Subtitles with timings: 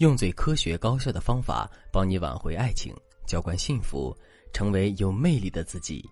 [0.00, 2.90] 用最科学高效的方法帮你挽回爱情，
[3.26, 4.16] 浇灌幸福，
[4.50, 6.02] 成为有魅力的自己。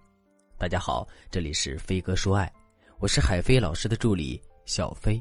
[0.58, 2.52] 大家好，这里是飞哥说爱，
[2.98, 5.18] 我是海飞老师的助理小飞。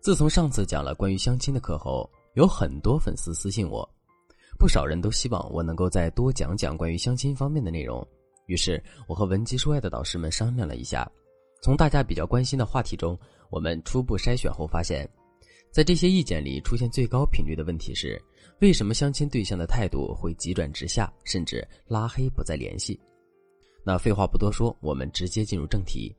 [0.00, 3.86] 自从上次讲了关于相亲的课后，有很多粉丝私信我，
[4.58, 8.02] 不少人都希望我能够再多讲讲关于相亲方面的内容。
[8.46, 11.06] 于是，我和文姬说爱的导师们商量了一下，
[11.60, 13.18] 从大家比较关心的话题中，
[13.50, 15.06] 我们初步筛选后发现。
[15.70, 18.20] 在这些意见里，出现最高频率的问题是：
[18.60, 22.98] 为什么相亲对象的态度会急转直下，甚至拉黑不再联系？
[23.84, 26.14] 那废话不多说，我们直接进入正题。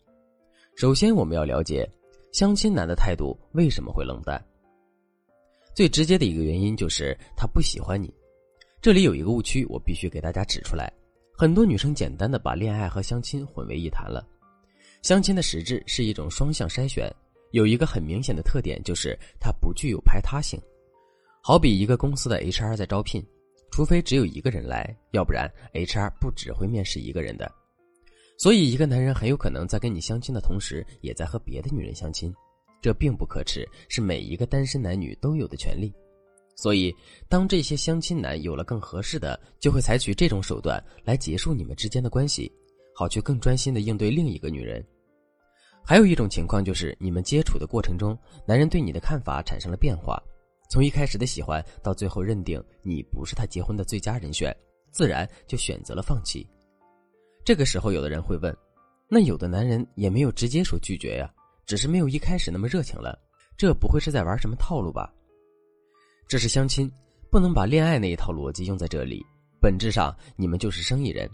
[0.76, 1.88] 首先，我们要了解
[2.32, 4.42] 相亲男的态度为什么会冷淡。
[5.76, 8.14] 最直接的一个原因就是他不喜欢你。
[8.82, 10.92] 这里有一个误区，我必须给大家指出来：
[11.38, 14.26] 很多女生简单的把恋爱和相亲混为一谈了。
[15.02, 17.14] 相亲的实质是一种双向筛选。
[17.52, 20.60] 有一个很明显的特点，就是它不具有排他性。
[21.42, 23.26] 好比一个公司的 HR 在招聘，
[23.72, 27.52] 除非只有一个人来，要不然 HR 不只会面试一个人的。
[28.38, 32.34] 所以，一个男人很有可能在跟你相亲的同时，也在和别的女人相亲，
[32.82, 35.94] 这并不可耻，是每一个单身男女都有的权利。
[36.56, 36.96] 所以，
[37.30, 42.52] 当这些相亲男有了更合适的，就会采取这种手段来结束你们之间的关系，
[42.96, 44.84] 好去更专心的应对另一个女人。
[45.84, 50.22] 还有一种情况就是，你们接触的过程中，男人对你的看法产生了变化，
[50.70, 54.56] 从一开始的喜欢到最后认定你不是他结婚的最佳人选，
[54.92, 56.48] 自然就选择了放弃。
[57.44, 58.56] 这个时候，有的人会问：
[59.10, 61.30] 那有的男人也没有直接说拒绝呀，
[61.66, 63.20] 只是没有一开始那么热情了，
[63.58, 65.12] 这不会是在玩什么套路吧？
[66.28, 66.90] 这是相亲，
[67.30, 69.26] 不能把恋爱那一套逻辑用在这里。
[69.60, 71.30] 本质上，你们就是生意人。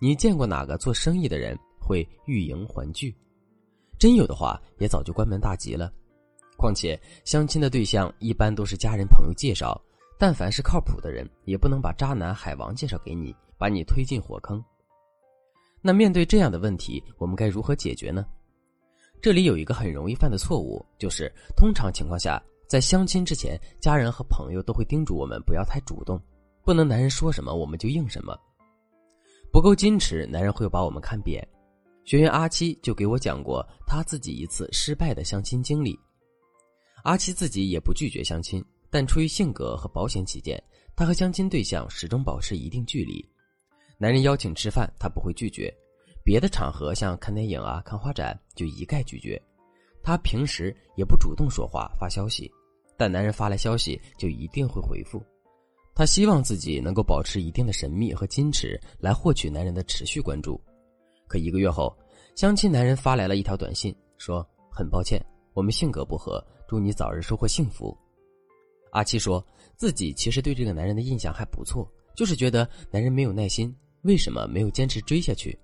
[0.00, 3.14] 你见过哪个做生意的人会欲迎还拒？
[4.00, 5.92] 真有的话，也早就关门大吉了。
[6.56, 9.78] 况且相亲的对象一般都是家人朋友介绍，
[10.18, 14.64] 但凡是靠谱的人，也不能把渣男海王介绍给你，把你推进火坑。
[15.82, 18.24] 那面对这样的问题，我们该如何解决呢？
[19.20, 26.18] 这里有一个很容易犯的错误，就是通常情况下，在相亲之前，家人和朋友都会叮嘱我们不要太主动，
[26.64, 28.34] 不能男人说什么我们就应什么，
[29.52, 31.46] 不够矜持，男人会把我们看扁。
[32.04, 35.98] 学员阿七就给我讲过他自己一次失败的相亲经历。
[37.04, 40.62] 阿七自己也不拒绝相亲，但出于性格和保险起见，
[40.96, 43.24] 他和相亲对象始终保持一定距离。
[43.96, 45.72] 男人邀请吃饭，他不会拒绝；
[46.24, 49.40] 别的场合像看电影啊、看画展，就一概拒绝。
[50.02, 52.50] 他平时也不主动说话、发消息，
[52.96, 55.22] 但男人发来消息就一定会回复。
[55.94, 60.58] 他希望自己能够保持一定的神秘和矜持，来获取男人的持续关注。
[61.30, 61.96] 可一个月后，
[62.34, 65.24] 相亲男人发来了一条短信，说：“很抱歉，
[65.54, 67.96] 我们性格不合，祝你早日收获幸福。”
[68.90, 69.44] 阿七说
[69.76, 75.56] 自己其实对这个男人的印象还不错，就是觉得男人没有耐心，为什么没有坚持追下去？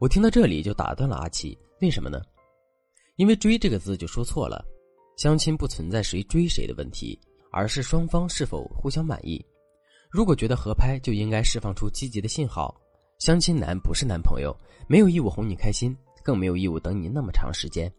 [0.00, 2.20] 我听到这里就打断了阿七，为什么呢？
[3.14, 4.64] 因为“追”这个字就说错了，
[5.16, 7.16] 相亲不存在谁追谁的问题，
[7.52, 9.40] 而是双方是否互相满意。
[10.10, 12.74] 如果觉得合拍，就应该释放出积极的信号。
[13.18, 14.54] 相亲男不是男朋友，
[14.88, 17.90] 没有义务哄你开心，更没有义务等你那么长时间。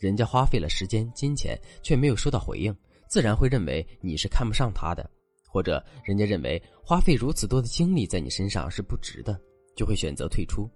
[0.00, 2.74] 人家花费了时间、金钱，却没有收到回应，
[3.08, 5.08] 自然会认为你是看不上他的，
[5.48, 9.38] 或者人家认为花费如此多的精力在你身上是不值的，
[9.76, 10.68] 就会选择退出。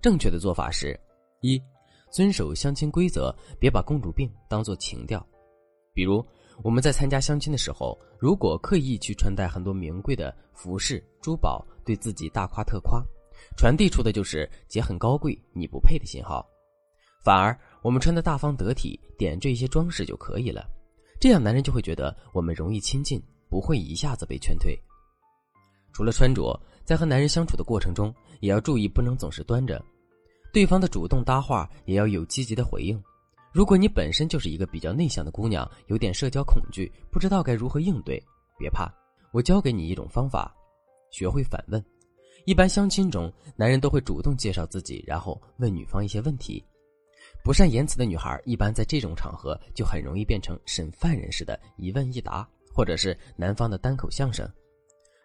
[0.00, 0.98] 正确的做法是：
[1.40, 1.60] 一、
[2.12, 5.26] 遵守相亲规则，别把公主病当做情调，
[5.92, 6.24] 比如。
[6.62, 13.02] 我们在参加相亲的时候，如果刻意去穿戴很多名贵的服饰、珠宝，对自己大夸特夸，
[13.56, 16.46] 传递出的就是姐很高贵，你不配的信号。
[17.22, 20.64] 反而，我们穿的大方得体，点缀一些装饰就可以了，
[21.20, 24.78] 这样男人就会觉得我们容易亲近，不会一下子被劝退。
[25.92, 29.82] 除了穿着，在和男人相处的过程中，也要注意不能总是端着，
[30.52, 33.02] 对方的主动搭话也要有积极的回应。
[33.54, 38.20] 如果你本身就是一个比较内向的姑娘，有点社交恐惧，不知道该如何应对，
[38.58, 38.92] 别怕，
[39.32, 40.52] 我教给你一种方法，
[41.12, 41.80] 学会反问。
[42.46, 46.60] 一般相亲中，男人都会主动介绍自己，然后问女方一些问题。
[47.44, 54.44] 不善言辞的女孩，一般在这种场合就很容易变成审犯人似的，一问一答，或者是男方的单口相声，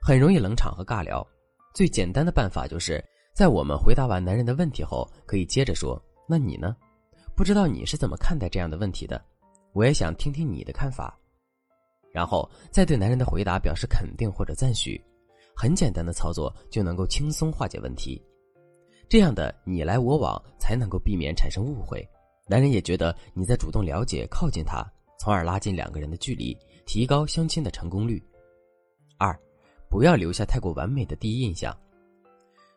[0.03, 1.25] 很容易冷场和尬聊。
[1.73, 3.03] 最简单的办法就是，
[3.33, 5.99] 在我们回答完男人的问题后，可以接着说
[6.29, 6.75] ：“那你呢？”
[7.39, 9.23] 不知道你是怎么看待这样的问题的，
[9.71, 11.17] 我也想听听你的看法，
[12.11, 15.01] 然后再对男人的回答表示肯定或者赞许，
[15.55, 18.21] 很简单的操作就能够轻松化解问题，
[19.07, 22.05] 这样的你来我往才能够避免产生误会，
[22.45, 24.85] 男人也觉得你在主动了解靠近他，
[25.17, 26.53] 从而拉近两个人的距离，
[26.85, 28.21] 提高相亲的成功率。
[29.17, 29.33] 二，
[29.89, 31.73] 不要留下太过完美的第一印象。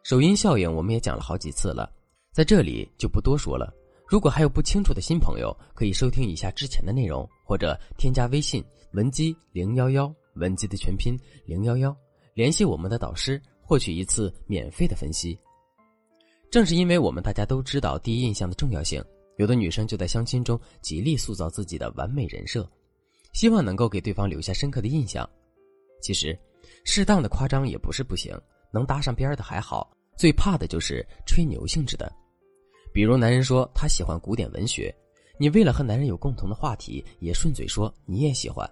[0.05, 1.93] 首因效应我们也讲了好几次了，
[2.31, 3.75] 在这里就不多说了。
[4.13, 8.63] 如果还有不清楚的新朋友，可以收听一下之前的内容，或者添加微信
[8.93, 11.97] 文姬零幺幺，文姬的全拼零幺幺，
[12.35, 15.35] 联系我们的导师，获取一次免费的分析。
[16.51, 19.03] 正是因为我们大家都知道第一印象的重要性，
[19.39, 22.71] 有的女生就在相亲中极力塑造自己的完美人设，
[23.33, 25.27] 希望能够给对方留下深刻的印象。
[26.03, 26.39] 其实，
[26.85, 28.39] 适当的夸张也不是不行，
[28.75, 32.15] 能搭上边的还好，最怕的就是吹牛性质的。
[32.93, 34.95] 比如男人说他喜欢古典文学，
[35.39, 38.71] 你为了和男人有共同的话题，也顺嘴说你也喜欢。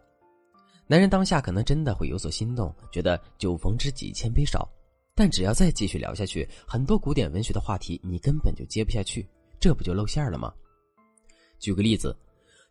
[0.86, 4.68] 男人当下可能真的会有所心动，觉得酒逢知己千杯少。
[5.14, 9.28] 但只要再继续聊下去，很多古典文学的话题你根本就接不下去，
[9.58, 10.52] 这不就露馅了吗？
[11.58, 12.16] 举个例子，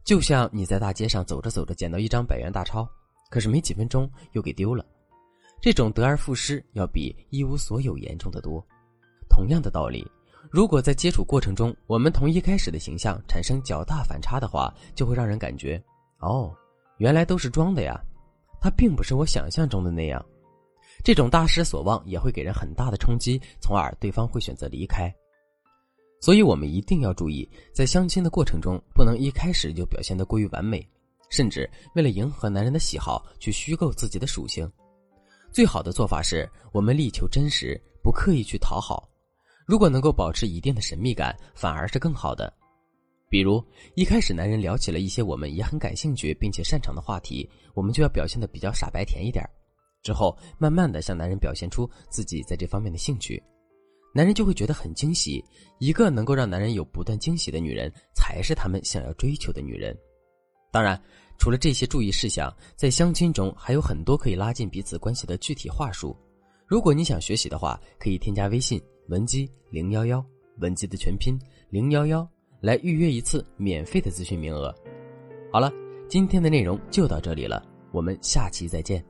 [0.04, 2.90] 就像你在大街上走着走着捡到一张百元大钞，
[3.30, 4.86] 可是没几分钟又给丢了，
[5.62, 8.66] 这种得而复失要比一无所有严重的多。
[9.30, 10.06] 同样的道理，
[10.50, 15.81] 如果在接触过程中我们同一开始的形象产生较大反差的话，就会让人感觉，
[16.19, 16.51] 哦，
[16.98, 18.00] 原来都是装的呀，
[18.60, 20.24] 他并不是我想象中的那样。
[21.04, 25.13] 这种大失所望也会给人很大的冲击，从而对方会选择离开。
[26.19, 30.86] 所以，我们一定要注意，在相亲的过程中，不能一开始就表现得过于完美，
[31.30, 34.69] 甚至为了迎合男人的喜好去虚构自己的属性。
[35.54, 39.07] 最好的做法是我们力求真实，不刻意去讨好。
[39.69, 42.51] 如果能够保持一定的神秘感，反而是更好的。
[43.30, 43.63] 比如，
[43.94, 49.48] 一开始男人聊起了一些我们也很感兴趣并且擅长的话题，我们就要表现得比较傻白甜一点。
[50.01, 53.39] 之后，慢慢的向男人表现出自己在这方面的兴趣，
[54.12, 55.45] 男人就会觉得很惊喜。
[55.77, 59.95] 一个能够让男人有不断惊喜的女人，才是他们想要追求的女人。
[60.71, 61.00] 当然，
[61.38, 66.18] 除了这些注意事项，在相亲中还有很多可以拉近彼此关系的具体话术。
[66.66, 70.24] 如果你想学习的话，可以添加微信文姬零幺幺，
[70.60, 71.38] 文姬的全拼
[71.72, 72.28] 零幺幺，
[72.62, 74.74] 来预约一次免费的咨询名额。
[75.52, 75.74] 好了，
[76.08, 79.04] 今天的内容就到这里了，我们下期再见。